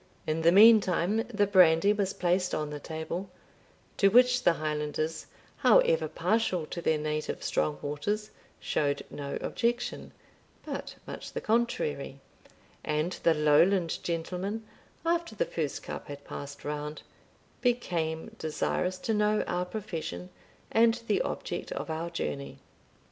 [0.25, 3.29] In the meantime the brandy was placed on the table,
[3.97, 5.27] to which the Highlanders,
[5.57, 10.11] however partial to their native strong waters, showed no objection,
[10.65, 12.19] but much the contrary;
[12.83, 14.65] and the Lowland gentleman,
[15.05, 17.03] after the first cup had passed round,
[17.61, 20.31] became desirous to know our profession,
[20.71, 22.57] and the object of our journey.